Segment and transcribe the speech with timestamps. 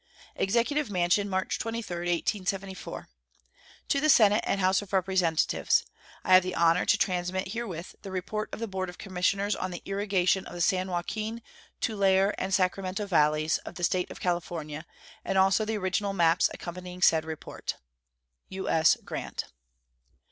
[0.35, 3.07] EXECUTIVE MANSION, March 23, 1874.
[3.89, 5.85] To the Senate and House of Representatives:
[6.23, 9.69] I have the honor to transmit herewith the report of the board of commissioners on
[9.69, 11.43] the irrigation of the San Joaquin,
[11.81, 14.87] Tulare, and Sacramento valleys, of the State of California,
[15.23, 17.75] and also the original maps accompanying said report.
[18.49, 18.97] U.S.
[19.05, 19.45] GRANT.